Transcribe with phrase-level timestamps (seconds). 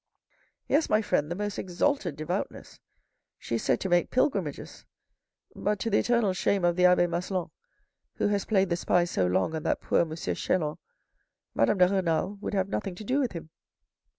[0.73, 2.79] "Yes, my friend, the most exalted devoutness.
[3.37, 4.87] She is said to make pilgrimages.
[5.55, 7.51] But to the eternal shame of the abbe Maslon,
[8.15, 10.15] who has played the spy so long on that poor M.
[10.15, 10.77] Chelan,
[11.53, 13.51] Madame de Renal would have nothing to do with him.